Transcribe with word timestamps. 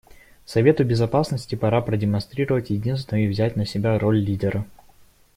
Совету 0.45 0.83
Безопасности 0.83 1.53
пора 1.53 1.79
продемонстрировать 1.79 2.71
единство 2.71 3.15
и 3.17 3.27
взять 3.27 3.55
на 3.55 3.67
себя 3.67 3.99
роль 3.99 4.17
лидера. 4.17 4.65